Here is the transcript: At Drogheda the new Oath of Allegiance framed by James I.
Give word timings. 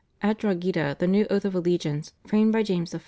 At 0.23 0.39
Drogheda 0.39 0.95
the 0.97 1.05
new 1.05 1.27
Oath 1.29 1.45
of 1.45 1.53
Allegiance 1.53 2.11
framed 2.25 2.53
by 2.53 2.63
James 2.63 2.95
I. 2.95 2.99